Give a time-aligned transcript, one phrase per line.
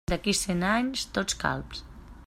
[0.11, 1.87] D'aquí a cents, anys tots calbs.